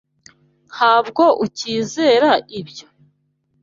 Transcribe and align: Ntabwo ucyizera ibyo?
Ntabwo 0.71 1.23
ucyizera 1.45 2.31
ibyo? 2.59 2.87